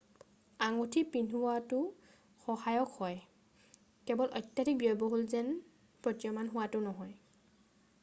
[0.67, 1.83] আঙুঠি পিন্ধাটোও
[2.45, 3.19] সহায়ক হয়
[4.05, 5.55] কেৱল অত্যাধিক ব্যয়বহুল যেন
[6.01, 7.17] প্ৰতীয়মান হোৱাটো নহয়।